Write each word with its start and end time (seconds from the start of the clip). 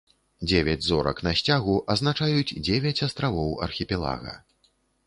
Дзевяць 0.49 0.81
зорак 0.85 1.21
на 1.27 1.33
сцягу 1.41 1.75
азначаюць 1.97 2.55
дзевяць 2.65 3.05
астравоў 3.11 3.57
архіпелага. 3.69 4.33